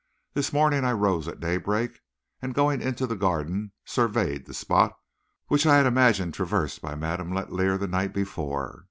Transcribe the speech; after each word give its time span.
This 0.33 0.51
morning 0.51 0.83
I 0.83 0.93
rose 0.93 1.27
at 1.27 1.39
daybreak, 1.39 1.99
and 2.41 2.55
going 2.55 2.81
into 2.81 3.05
the 3.05 3.15
garden, 3.15 3.71
surveyed 3.85 4.47
the 4.47 4.53
spot 4.55 4.97
which 5.45 5.67
I 5.67 5.77
had 5.77 5.85
imagined 5.85 6.33
traversed 6.33 6.81
by 6.81 6.95
Madame 6.95 7.29
Letellier 7.31 7.77
the 7.77 7.85
night 7.87 8.11
before. 8.11 8.79